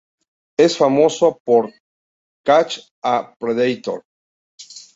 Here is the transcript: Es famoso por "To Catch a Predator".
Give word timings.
Es 0.57 0.75
famoso 0.79 1.39
por 1.45 1.67
"To 1.67 1.75
Catch 2.43 2.79
a 3.03 3.35
Predator". 3.39 4.01